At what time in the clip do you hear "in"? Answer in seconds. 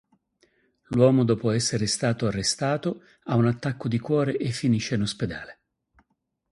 4.95-5.01